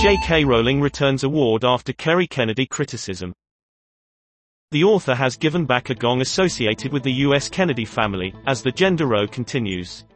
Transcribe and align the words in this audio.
J.K. 0.00 0.46
Rowling 0.46 0.80
returns 0.80 1.24
award 1.24 1.62
after 1.62 1.92
Kerry 1.92 2.26
Kennedy 2.26 2.64
criticism. 2.64 3.34
The 4.70 4.82
author 4.82 5.14
has 5.14 5.36
given 5.36 5.66
back 5.66 5.90
a 5.90 5.94
gong 5.94 6.22
associated 6.22 6.90
with 6.90 7.02
the 7.02 7.12
U.S. 7.28 7.50
Kennedy 7.50 7.84
family, 7.84 8.34
as 8.46 8.62
the 8.62 8.72
gender 8.72 9.06
row 9.06 9.26
continues. 9.26 10.06